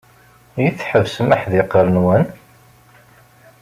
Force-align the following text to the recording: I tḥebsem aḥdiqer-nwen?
I 0.67 0.67
tḥebsem 0.77 1.29
aḥdiqer-nwen? 1.35 2.23